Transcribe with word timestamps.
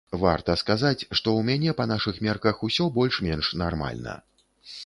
Варта 0.21 0.53
сказаць, 0.61 1.01
што 1.01 1.17
ў 1.17 1.43
мяне 1.49 1.75
па 1.81 1.87
нашых 1.93 2.19
мерках 2.29 2.65
усё 2.69 2.89
больш-менш 2.97 3.55
нармальна. 3.65 4.19